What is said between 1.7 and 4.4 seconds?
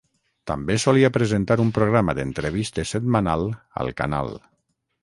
programa d'entrevistes setmanal al canal.